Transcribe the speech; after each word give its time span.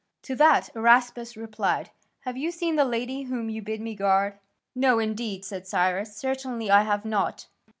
To 0.23 0.35
that 0.37 0.71
Araspas 0.73 1.37
replied, 1.37 1.91
"Have 2.21 2.35
you 2.35 2.49
seen 2.49 2.75
the 2.75 2.85
lady 2.85 3.21
whom 3.21 3.51
you 3.51 3.61
bid 3.61 3.81
me 3.81 3.93
guard?" 3.93 4.39
"No, 4.73 4.97
indeed," 4.97 5.45
said 5.45 5.67
Cyrus, 5.67 6.17
"certainly 6.17 6.71
I 6.71 6.81
have 6.81 7.05
not." 7.05 7.45